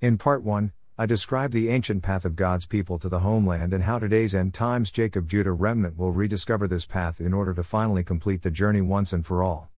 [0.00, 3.82] In part 1, I described the ancient path of God's people to the homeland and
[3.82, 8.04] how today's end times Jacob Judah remnant will rediscover this path in order to finally
[8.04, 9.70] complete the journey once and for all.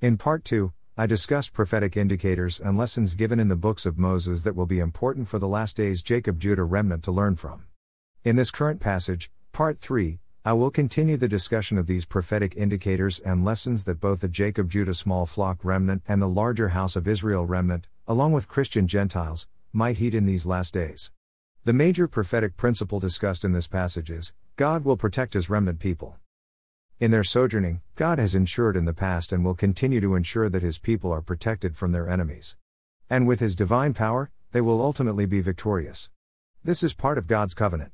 [0.00, 4.42] In part 2, I discussed prophetic indicators and lessons given in the books of Moses
[4.42, 7.64] that will be important for the last days Jacob Judah remnant to learn from.
[8.22, 13.18] In this current passage, part 3, I will continue the discussion of these prophetic indicators
[13.18, 17.08] and lessons that both the Jacob Judah small flock remnant and the larger house of
[17.08, 21.12] Israel remnant, along with Christian Gentiles, might heed in these last days.
[21.62, 26.16] The major prophetic principle discussed in this passage is God will protect his remnant people.
[26.98, 30.64] In their sojourning, God has ensured in the past and will continue to ensure that
[30.64, 32.56] his people are protected from their enemies.
[33.08, 36.10] And with his divine power, they will ultimately be victorious.
[36.64, 37.92] This is part of God's covenant.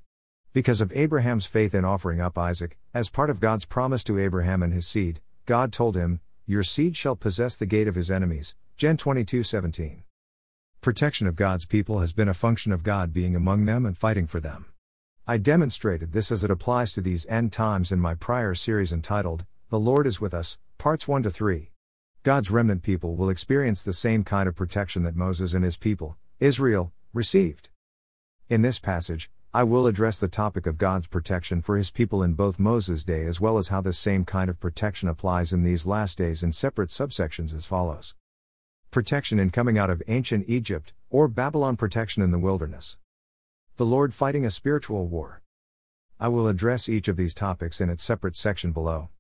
[0.55, 4.63] Because of Abraham's faith in offering up Isaac, as part of God's promise to Abraham
[4.63, 8.55] and his seed, God told him, Your seed shall possess the gate of his enemies.
[8.79, 10.05] Gen 22 17.
[10.87, 14.29] Protection of God's people has been a function of God being among them and fighting
[14.29, 14.67] for them.
[15.27, 19.45] I demonstrated this as it applies to these end times in my prior series entitled,
[19.69, 21.73] The Lord is with Us, Parts 1 to 3.
[22.23, 26.17] God's remnant people will experience the same kind of protection that Moses and his people,
[26.39, 27.69] Israel, received.
[28.49, 32.35] In this passage, I will address the topic of God's protection for his people in
[32.35, 35.85] both Moses' day as well as how this same kind of protection applies in these
[35.85, 38.15] last days in separate subsections as follows
[38.97, 42.97] protection in coming out of ancient Egypt, or Babylon protection in the wilderness.
[43.77, 45.43] The Lord fighting a spiritual war.
[46.19, 49.11] I will address each of these topics in its separate section below.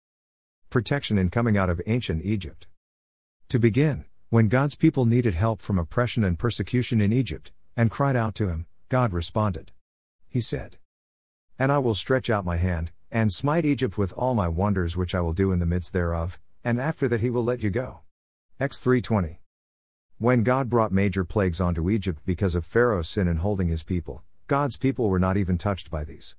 [0.70, 2.68] Protection in coming out of ancient Egypt.
[3.50, 8.16] To begin, when God's people needed help from oppression and persecution in Egypt, and cried
[8.16, 9.72] out to him, God responded.
[10.26, 10.78] He said,
[11.58, 15.14] And I will stretch out my hand, and smite Egypt with all my wonders which
[15.14, 18.00] I will do in the midst thereof, and after that he will let you go.
[18.58, 19.40] Ex 320.
[20.18, 24.22] When God brought major plagues onto Egypt because of Pharaoh's sin in holding his people,
[24.46, 26.36] God's people were not even touched by these.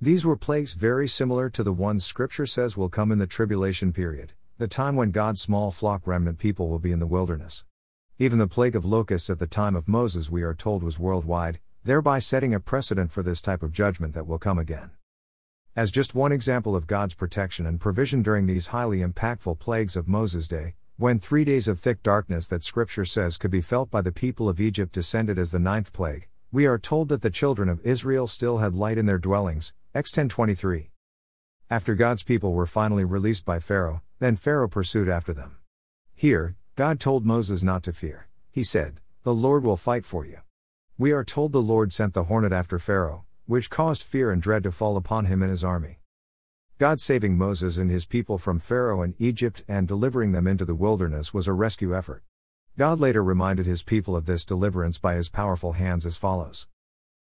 [0.00, 3.92] These were plagues very similar to the ones Scripture says will come in the tribulation
[3.92, 7.66] period, the time when God's small flock remnant people will be in the wilderness.
[8.18, 11.60] Even the plague of locusts at the time of Moses, we are told, was worldwide,
[11.84, 14.92] thereby setting a precedent for this type of judgment that will come again.
[15.76, 20.08] As just one example of God's protection and provision during these highly impactful plagues of
[20.08, 24.02] Moses' day, when three days of thick darkness that Scripture says could be felt by
[24.02, 27.68] the people of Egypt descended as the ninth plague, we are told that the children
[27.68, 29.72] of Israel still had light in their dwellings.
[29.94, 30.90] Ex 1023.
[31.70, 35.58] After God's people were finally released by Pharaoh, then Pharaoh pursued after them.
[36.16, 38.26] Here, God told Moses not to fear.
[38.50, 40.38] He said, The Lord will fight for you.
[40.98, 44.64] We are told the Lord sent the hornet after Pharaoh, which caused fear and dread
[44.64, 46.00] to fall upon him and his army.
[46.78, 50.76] God saving Moses and his people from Pharaoh and Egypt and delivering them into the
[50.76, 52.22] wilderness was a rescue effort.
[52.78, 56.68] God later reminded his people of this deliverance by his powerful hands as follows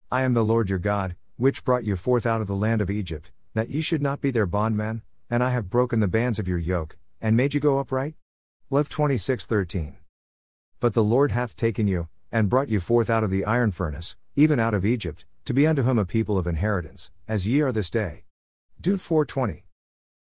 [0.10, 2.90] I am the Lord your God, which brought you forth out of the land of
[2.90, 6.48] Egypt, that ye should not be their bondmen, and I have broken the bands of
[6.48, 8.16] your yoke, and made you go upright?
[8.70, 9.98] Lev 26:13.
[10.80, 14.16] But the Lord hath taken you, and brought you forth out of the iron furnace,
[14.38, 17.74] even out of Egypt, to be unto him a people of inheritance, as ye are
[17.74, 18.24] this day.
[18.84, 19.64] Deut 4:20.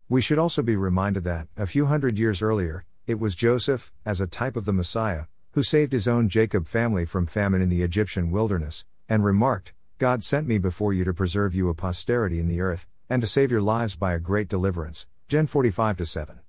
[0.07, 4.21] We should also be reminded that, a few hundred years earlier, it was Joseph, as
[4.21, 7.83] a type of the Messiah, who saved his own Jacob family from famine in the
[7.83, 12.47] Egyptian wilderness, and remarked, God sent me before you to preserve you a posterity in
[12.47, 15.07] the earth, and to save your lives by a great deliverance.
[15.27, 16.39] Gen 45 7.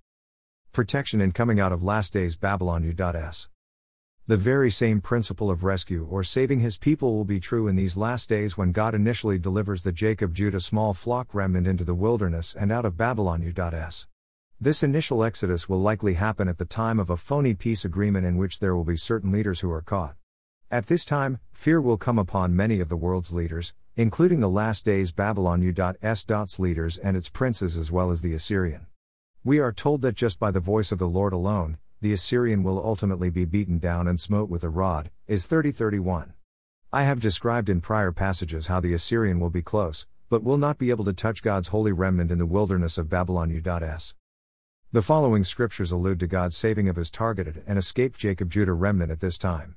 [0.73, 3.49] Protection in coming out of last days Babylon U.S.
[4.29, 7.97] The very same principle of rescue or saving his people will be true in these
[7.97, 12.55] last days when God initially delivers the Jacob Judah small flock remnant into the wilderness
[12.55, 14.07] and out of Babylon U.S.
[14.61, 18.37] This initial exodus will likely happen at the time of a phony peace agreement in
[18.37, 20.15] which there will be certain leaders who are caught.
[20.71, 24.85] At this time, fear will come upon many of the world's leaders, including the last
[24.85, 26.59] days Babylon U.S.
[26.59, 28.89] leaders and its princes as well as the Assyrian.
[29.43, 32.85] We are told that just by the voice of the Lord alone, the Assyrian will
[32.85, 36.35] ultimately be beaten down and smote with a rod, is 3031.
[36.93, 40.79] I have described in prior passages how the Assyrian will be close, but will not
[40.79, 44.15] be able to touch God's holy remnant in the wilderness of Babylon U.S.
[44.93, 49.11] The following scriptures allude to God's saving of his targeted and escaped Jacob Judah remnant
[49.11, 49.77] at this time.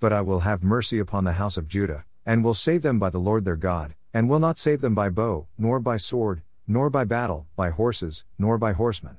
[0.00, 3.10] But I will have mercy upon the house of Judah, and will save them by
[3.10, 6.88] the Lord their God, and will not save them by bow, nor by sword, nor
[6.88, 9.18] by battle, by horses, nor by horsemen.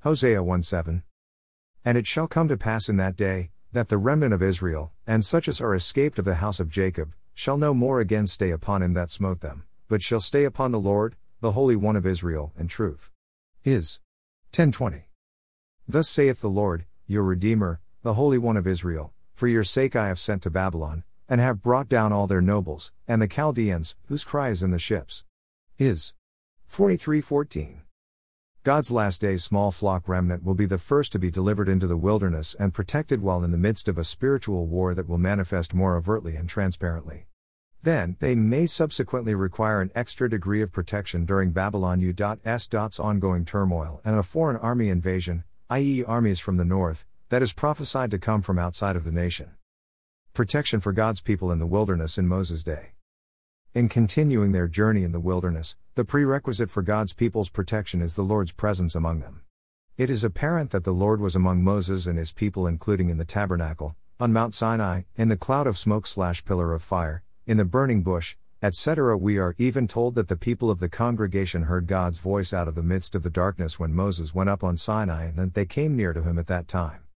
[0.00, 1.02] Hosea 1 7.
[1.88, 5.24] And it shall come to pass in that day, that the remnant of Israel, and
[5.24, 8.82] such as are escaped of the house of Jacob, shall no more again stay upon
[8.82, 12.52] him that smote them, but shall stay upon the Lord, the Holy One of Israel,
[12.58, 13.10] in truth.
[13.64, 14.00] Is
[14.50, 15.08] 1020.
[15.88, 20.08] Thus saith the Lord, your Redeemer, the Holy One of Israel For your sake I
[20.08, 24.24] have sent to Babylon, and have brought down all their nobles, and the Chaldeans, whose
[24.24, 25.24] cry is in the ships.
[25.78, 26.12] Is
[26.68, 27.87] 43:14.
[28.64, 31.96] God's last days small flock remnant will be the first to be delivered into the
[31.96, 35.96] wilderness and protected while in the midst of a spiritual war that will manifest more
[35.96, 37.26] overtly and transparently.
[37.84, 44.00] Then, they may subsequently require an extra degree of protection during Babylon U.S.'s ongoing turmoil
[44.04, 48.42] and a foreign army invasion, i.e., armies from the north, that is prophesied to come
[48.42, 49.50] from outside of the nation.
[50.34, 52.92] Protection for God's people in the wilderness in Moses' day.
[53.72, 58.22] In continuing their journey in the wilderness, the prerequisite for God's people's protection is the
[58.22, 59.40] Lord's presence among them.
[59.96, 63.24] It is apparent that the Lord was among Moses and his people, including in the
[63.24, 67.64] tabernacle, on Mount Sinai, in the cloud of smoke slash pillar of fire, in the
[67.64, 69.18] burning bush, etc.
[69.18, 72.76] We are even told that the people of the congregation heard God's voice out of
[72.76, 75.96] the midst of the darkness when Moses went up on Sinai and that they came
[75.96, 77.08] near to him at that time.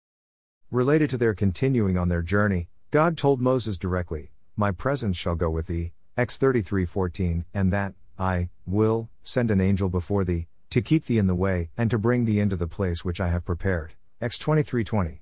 [0.73, 5.51] Related to their continuing on their journey, God told Moses directly, My presence shall go
[5.51, 11.05] with thee, Ex 33:14, and that I will send an angel before thee to keep
[11.05, 13.95] thee in the way and to bring thee into the place which I have prepared.
[14.21, 15.21] Ex 23:20.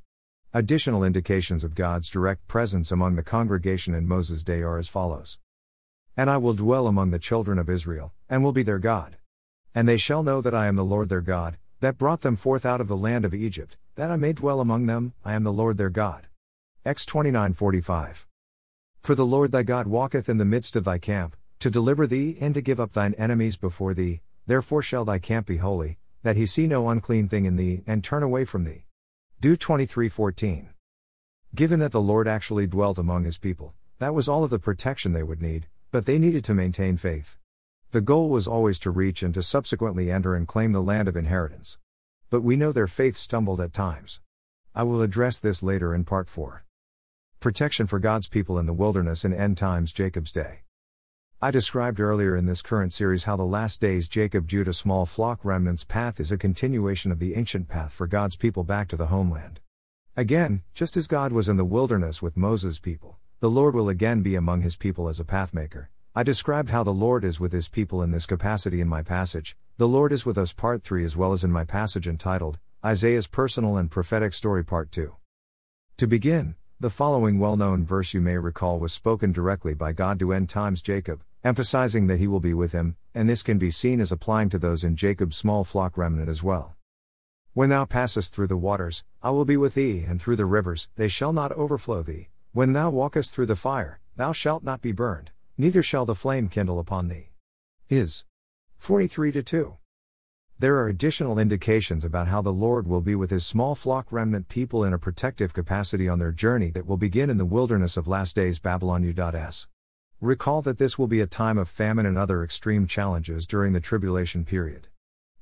[0.52, 5.38] Additional indications of God's direct presence among the congregation in Moses' day are as follows.
[6.16, 9.16] And I will dwell among the children of Israel, and will be their God.
[9.74, 12.66] And they shall know that I am the Lord their God, that brought them forth
[12.66, 15.52] out of the land of Egypt, that I may dwell among them, I am the
[15.52, 16.26] Lord their God.
[16.84, 18.26] Ex 29:45.
[19.02, 22.38] For the Lord thy God walketh in the midst of thy camp, to deliver thee
[22.40, 26.36] and to give up thine enemies before thee, therefore shall thy camp be holy, that
[26.36, 28.86] he see no unclean thing in thee and turn away from thee.
[29.40, 30.70] Deut 23:14.
[31.54, 35.12] Given that the Lord actually dwelt among his people, that was all of the protection
[35.12, 37.36] they would need, but they needed to maintain faith.
[37.90, 41.16] The goal was always to reach and to subsequently enter and claim the land of
[41.16, 41.78] inheritance.
[42.30, 44.20] But we know their faith stumbled at times.
[44.74, 46.64] I will address this later in part 4.
[47.40, 50.60] Protection for God's people in the wilderness in end times Jacob's day.
[51.42, 55.42] I described earlier in this current series how the last days Jacob Judah small flock
[55.42, 59.06] remnants path is a continuation of the ancient path for God's people back to the
[59.06, 59.58] homeland.
[60.18, 64.20] Again, just as God was in the wilderness with Moses' people, the Lord will again
[64.20, 65.86] be among his people as a pathmaker.
[66.14, 69.56] I described how the Lord is with his people in this capacity in my passage.
[69.78, 73.26] The Lord is with us part 3 as well as in my passage entitled Isaiah's
[73.26, 75.16] Personal and Prophetic Story part 2.
[75.96, 80.18] To begin, the following well known verse you may recall was spoken directly by God
[80.18, 83.70] to end times Jacob, emphasizing that he will be with him, and this can be
[83.70, 86.76] seen as applying to those in Jacob's small flock remnant as well.
[87.52, 90.88] When thou passest through the waters, I will be with thee, and through the rivers,
[90.96, 92.28] they shall not overflow thee.
[92.52, 96.48] When thou walkest through the fire, thou shalt not be burned, neither shall the flame
[96.48, 97.30] kindle upon thee.
[97.88, 98.24] Is
[98.78, 99.76] 43 2.
[100.58, 104.48] There are additional indications about how the Lord will be with his small flock remnant
[104.48, 108.06] people in a protective capacity on their journey that will begin in the wilderness of
[108.06, 109.66] last days Babylon U.S.
[110.20, 113.80] Recall that this will be a time of famine and other extreme challenges during the
[113.80, 114.88] tribulation period.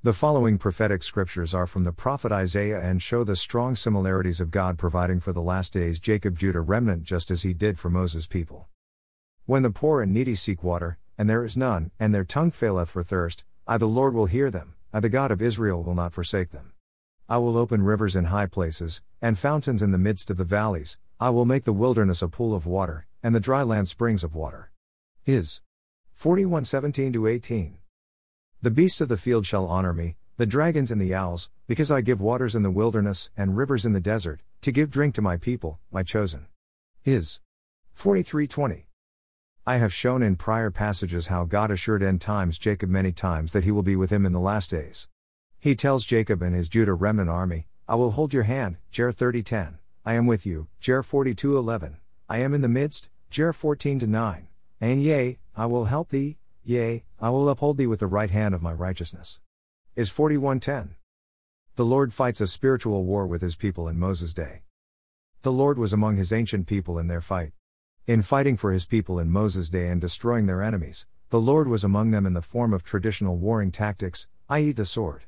[0.03, 4.51] The following prophetic scriptures are from the prophet Isaiah and show the strong similarities of
[4.51, 8.29] God providing for the last days Jacob Judah remnant just as he did for Moses'
[8.29, 8.69] people.
[9.47, 12.89] When the poor and needy seek water, and there is none, and their tongue faileth
[12.89, 16.15] for thirst, I the Lord will hear them and the God of Israel will not
[16.15, 16.73] forsake them.
[17.29, 20.97] I will open rivers in high places, and fountains in the midst of the valleys,
[21.21, 24.35] I will make the wilderness a pool of water, and the dry land springs of
[24.35, 24.71] water.
[25.27, 25.63] Is
[26.17, 27.79] 41:17 18.
[28.61, 32.01] The beasts of the field shall honor me, the dragons and the owls, because I
[32.01, 35.37] give waters in the wilderness and rivers in the desert, to give drink to my
[35.37, 36.47] people, my chosen.
[37.05, 37.41] Is
[37.95, 38.87] 43:20.
[39.67, 43.65] I have shown in prior passages how God assured end times Jacob many times that
[43.65, 45.09] he will be with him in the last days.
[45.59, 49.79] He tells Jacob and his Judah remnant army, I will hold your hand, Jer 30:10.
[50.05, 51.99] I am with you, Jer 42:11.
[52.31, 54.49] I am in the midst, Jer 14:9.
[54.83, 58.55] And yea, I will help thee, yea, I will uphold thee with the right hand
[58.55, 59.41] of my righteousness.
[59.97, 60.97] Is 41:10.
[61.77, 64.61] The Lord fights a spiritual war with his people in Moses' day.
[65.41, 67.55] The Lord was among his ancient people in their fight.
[68.07, 71.83] In fighting for his people in Moses' day and destroying their enemies, the Lord was
[71.83, 75.25] among them in the form of traditional warring tactics, i.e., the sword.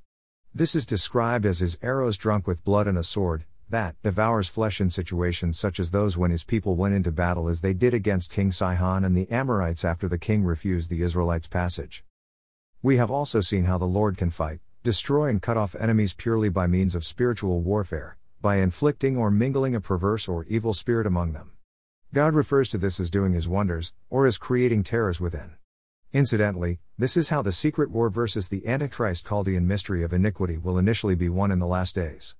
[0.54, 4.80] This is described as his arrows drunk with blood and a sword, that devours flesh
[4.80, 8.32] in situations such as those when his people went into battle as they did against
[8.32, 12.04] King Sihon and the Amorites after the king refused the Israelites passage.
[12.82, 16.48] We have also seen how the Lord can fight, destroy, and cut off enemies purely
[16.48, 21.32] by means of spiritual warfare, by inflicting or mingling a perverse or evil spirit among
[21.32, 21.52] them.
[22.12, 25.54] God refers to this as doing his wonders, or as creating terrors within.
[26.12, 30.76] Incidentally, this is how the secret war versus the Antichrist Chaldean mystery of iniquity will
[30.76, 32.34] initially be won in the last days.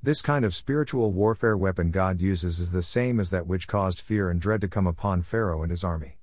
[0.00, 4.00] This kind of spiritual warfare weapon God uses is the same as that which caused
[4.00, 6.18] fear and dread to come upon Pharaoh and his army.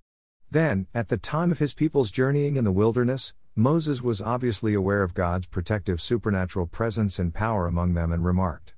[0.50, 5.03] Then, at the time of his people's journeying in the wilderness, Moses was obviously aware
[5.03, 8.74] of God's protective supernatural presence and power among them and remarked,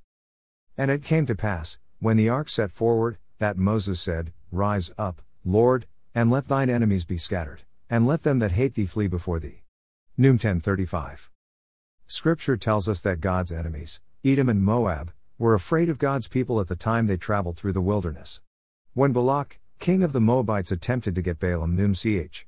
[0.75, 5.21] And it came to pass, when the ark set forward, that Moses said, Rise up,
[5.45, 5.85] Lord,
[6.15, 9.61] and let thine enemies be scattered, and let them that hate thee flee before thee.
[10.17, 11.29] Num 1035.
[12.07, 16.67] Scripture tells us that God's enemies, Edom and Moab, were afraid of God's people at
[16.67, 18.41] the time they traveled through the wilderness.
[18.93, 22.47] When Balak, king of the Moabites, attempted to get Balaam Num ch.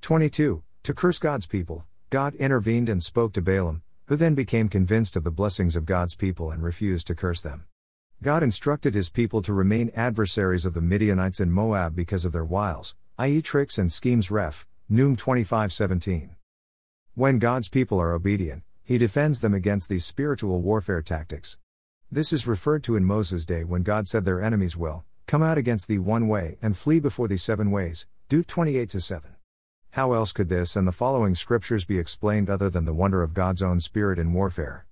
[0.00, 5.14] 22, to curse God's people, God intervened and spoke to Balaam, who then became convinced
[5.14, 7.66] of the blessings of God's people and refused to curse them.
[8.22, 12.44] God instructed his people to remain adversaries of the Midianites in Moab because of their
[12.44, 14.30] wiles, i.e., tricks and schemes.
[14.30, 14.66] Ref.
[14.88, 16.30] Num 25:17.
[17.14, 21.58] When God's people are obedient, he defends them against these spiritual warfare tactics.
[22.10, 25.56] This is referred to in Moses' day when God said their enemies will come out
[25.56, 28.08] against thee one way and flee before thee seven ways.
[28.28, 29.36] Deut 28 7.
[29.90, 33.32] How else could this and the following scriptures be explained other than the wonder of
[33.32, 34.86] God's own spirit in warfare?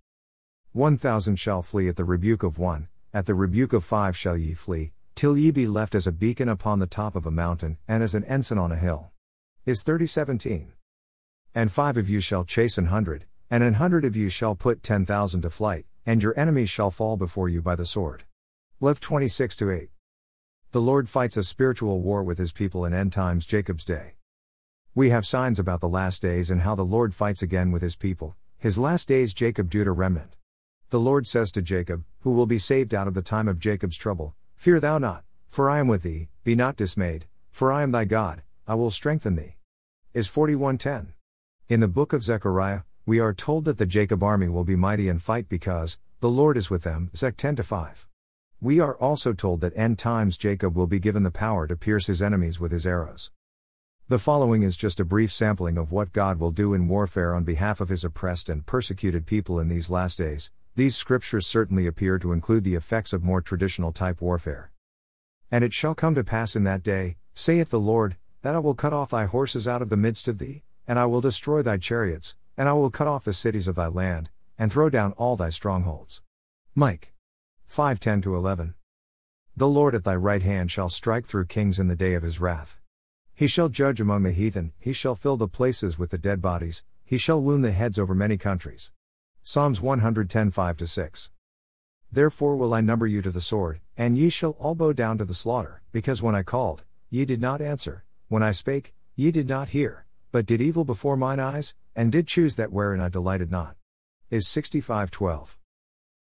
[0.75, 4.55] 1000 shall flee at the rebuke of one, at the rebuke of five shall ye
[4.55, 8.05] flee, till ye be left as a beacon upon the top of a mountain, and
[8.05, 9.11] as an ensign on a hill.
[9.67, 10.73] Is 3017.
[11.53, 14.83] And five of you shall chase an hundred, and an hundred of you shall put
[14.83, 18.25] ten thousand to flight, and your enemies shall fall before you by the sword.
[18.81, 19.91] Lev 26 8.
[20.73, 24.15] The Lord fights a spiritual war with his people in end times Jacob's day.
[24.95, 27.97] We have signs about the last days and how the Lord fights again with his
[27.97, 30.37] people, his last days Jacob Judah remnant.
[30.91, 33.97] The Lord says to Jacob, who will be saved out of the time of Jacob's
[33.97, 37.93] trouble, Fear thou not, for I am with thee, be not dismayed, for I am
[37.93, 39.57] thy God, I will strengthen thee.
[40.15, 41.15] Is 4110.
[41.69, 45.09] In the book of Zechariah, we are told that the Jacob army will be mighty
[45.09, 47.11] and fight because, the Lord is with them.
[47.17, 48.07] Zech 10 5.
[48.61, 52.07] We are also told that end times Jacob will be given the power to pierce
[52.07, 53.31] his enemies with his arrows.
[54.09, 57.45] The following is just a brief sampling of what God will do in warfare on
[57.45, 60.51] behalf of his oppressed and persecuted people in these last days.
[60.77, 64.71] These scriptures certainly appear to include the effects of more traditional type warfare.
[65.51, 68.75] And it shall come to pass in that day, saith the Lord, that I will
[68.75, 71.79] cut off thy horses out of the midst of thee, and I will destroy thy
[71.79, 75.37] chariots, and I will cut off the cities of thy land, and throw down all
[75.37, 76.23] thy strongholds.
[76.75, 77.15] Mike
[77.71, 78.75] 5:10 11.
[79.57, 82.41] The Lord at thy right hand shall strike through kings in the day of his
[82.41, 82.77] wrath.
[83.33, 86.83] He shall judge among the heathen, he shall fill the places with the dead bodies,
[87.05, 88.91] he shall wound the heads over many countries.
[89.41, 91.31] Psalms 110 5 6.
[92.11, 95.25] Therefore will I number you to the sword, and ye shall all bow down to
[95.25, 99.49] the slaughter, because when I called, ye did not answer, when I spake, ye did
[99.49, 103.51] not hear, but did evil before mine eyes, and did choose that wherein I delighted
[103.51, 103.75] not.
[104.31, 105.59] Is 6512.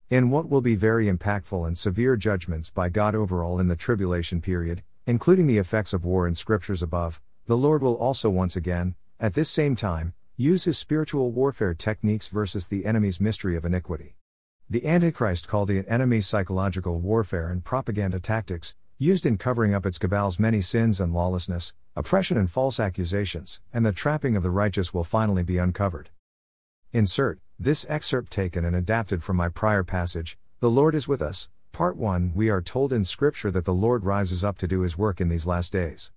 [0.09, 4.41] In what will be very impactful and severe judgments by God overall in the tribulation
[4.41, 8.95] period, including the effects of war in scriptures above, the Lord will also once again,
[9.17, 14.17] at this same time, use his spiritual warfare techniques versus the enemy's mystery of iniquity.
[14.69, 19.97] The Antichrist called the enemy's psychological warfare and propaganda tactics, used in covering up its
[19.97, 24.93] cabal's many sins and lawlessness, oppression and false accusations, and the trapping of the righteous
[24.93, 26.11] will finally be uncovered.
[26.93, 31.49] Insert, this excerpt taken and adapted from my prior passage, The Lord is with us,
[31.71, 34.99] Part 1 We are told in Scripture that the Lord rises up to do his
[34.99, 36.11] work in these last days.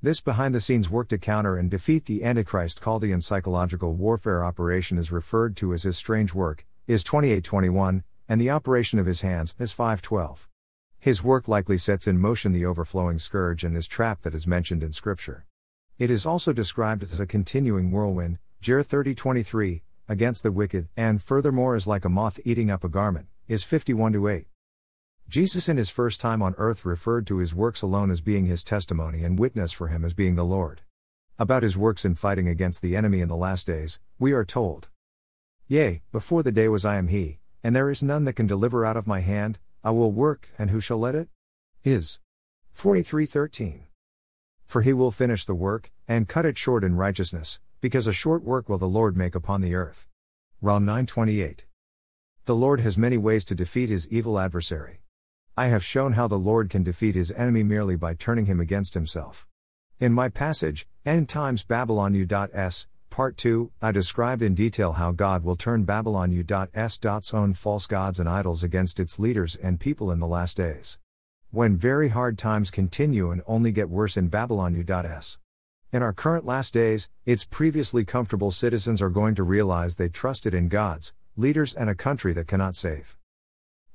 [0.00, 4.96] This behind the scenes work to counter and defeat the Antichrist Chaldean psychological warfare operation
[4.96, 9.56] is referred to as his strange work, is 2821, and the operation of his hands
[9.58, 10.48] is 512.
[11.00, 14.82] His work likely sets in motion the overflowing scourge and his trap that is mentioned
[14.82, 15.46] in Scripture.
[15.96, 21.76] It is also described as a continuing whirlwind, Jer 3023, against the wicked, and furthermore
[21.76, 24.46] is like a moth eating up a garment, is 51 8.
[25.28, 28.64] Jesus in his first time on earth referred to his works alone as being his
[28.64, 30.80] testimony and witness for him as being the Lord.
[31.38, 34.88] About his works in fighting against the enemy in the last days, we are told
[35.68, 38.84] Yea, before the day was I am he, and there is none that can deliver
[38.84, 41.28] out of my hand, I will work, and who shall let it?
[41.84, 42.20] Is
[42.74, 43.84] 43:13.
[44.64, 48.42] For he will finish the work, and cut it short in righteousness, because a short
[48.42, 50.06] work will the Lord make upon the earth.
[50.60, 51.66] Rom 9:28.
[52.44, 55.02] The Lord has many ways to defeat his evil adversary.
[55.56, 58.94] I have shown how the Lord can defeat his enemy merely by turning him against
[58.94, 59.46] himself.
[60.00, 65.42] In my passage, End Times Babylon U.S., Part 2, I described in detail how God
[65.42, 67.00] will turn Babylon U.S.
[67.34, 70.98] own false gods and idols against its leaders and people in the last days.
[71.50, 75.38] When very hard times continue and only get worse in Babylon U.S.
[75.90, 80.54] In our current last days, its previously comfortable citizens are going to realize they trusted
[80.54, 83.16] in gods, leaders, and a country that cannot save.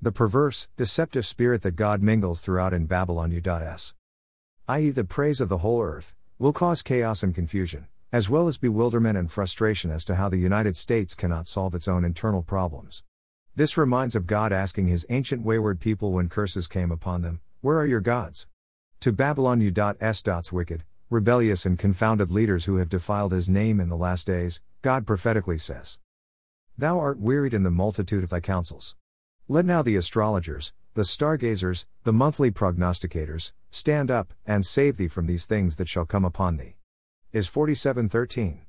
[0.02, 3.94] The perverse, deceptive spirit that God mingles throughout in Babylon U.S.
[4.68, 8.60] i.e., the praise of the whole earth, will cause chaos and confusion, as well as
[8.60, 13.04] bewilderment and frustration as to how the United States cannot solve its own internal problems.
[13.56, 17.80] This reminds of God asking his ancient wayward people when curses came upon them, Where
[17.80, 18.46] are your gods?
[19.00, 20.52] To Babylon U.S.
[20.52, 25.08] wicked, rebellious, and confounded leaders who have defiled his name in the last days, God
[25.08, 25.98] prophetically says,
[26.78, 28.96] Thou art wearied in the multitude of thy counsels.
[29.48, 35.26] Let now the astrologers, the stargazers, the monthly prognosticators, stand up, and save thee from
[35.26, 36.76] these things that shall come upon thee.
[37.34, 38.62] Is 4713.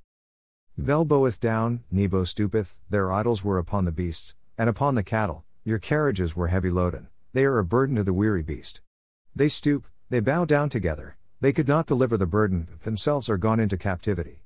[0.78, 5.44] Bel boweth down, Nebo stoopeth, their idols were upon the beasts, and upon the cattle,
[5.64, 8.80] your carriages were heavy loaden, they are a burden to the weary beast.
[9.36, 13.60] They stoop, they bow down together, they could not deliver the burden, themselves are gone
[13.60, 14.40] into captivity.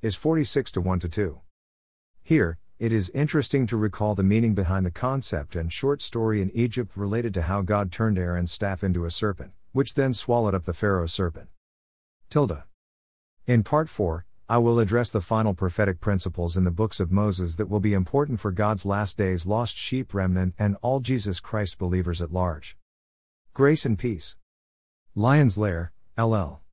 [0.00, 1.40] Is 46 to 1 to 2.
[2.22, 6.50] Here, it is interesting to recall the meaning behind the concept and short story in
[6.54, 10.64] Egypt related to how God turned Aaron's staff into a serpent, which then swallowed up
[10.64, 11.50] the Pharaoh's serpent.
[12.30, 12.64] Tilda.
[13.48, 17.56] In part 4, I will address the final prophetic principles in the books of Moses
[17.56, 21.78] that will be important for God's last days lost sheep remnant and all Jesus Christ
[21.78, 22.76] believers at large.
[23.54, 24.36] Grace and peace.
[25.14, 26.60] Lion's Lair, LL.